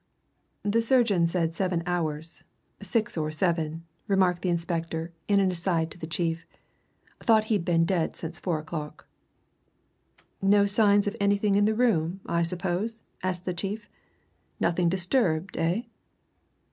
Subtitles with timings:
[0.63, 2.43] "The surgeon said several hours
[2.81, 6.43] six or seven," remarked the inspector in an aside to the chief.
[7.19, 9.05] "Thought he'd been dead since four o'clock."
[10.41, 13.87] "No signs of anything in the room, I suppose?" asked the chief.
[14.59, 15.83] "Nothing disturbed, eh?"